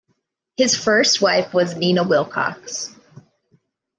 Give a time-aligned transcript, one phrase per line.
[0.57, 2.95] His first wife was Nina Wilcox.